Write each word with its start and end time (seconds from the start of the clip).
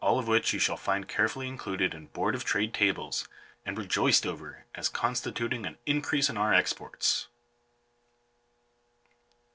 363 0.01 0.23
of 0.23 0.27
which 0.27 0.51
you 0.53 0.57
shall 0.59 0.77
find 0.77 1.07
carefully 1.07 1.47
included 1.47 1.93
in 1.93 2.07
Board 2.07 2.33
of 2.33 2.43
Trade 2.43 2.73
Tables, 2.73 3.27
and 3.63 3.77
rejoiced 3.77 4.25
over 4.25 4.65
as 4.73 4.89
constituting 4.89 5.63
an 5.63 5.77
increase 5.85 6.27
in 6.27 6.37
our 6.37 6.51
exports. 6.55 7.27